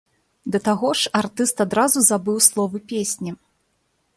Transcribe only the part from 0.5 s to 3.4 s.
Да таго ж, артыст адразу забыў словы песні.